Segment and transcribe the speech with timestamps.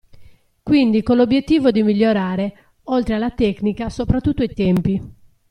[0.63, 4.99] Quindi con l'obiettivo di migliorare, oltre alla tecnica, soprattutto i tempi.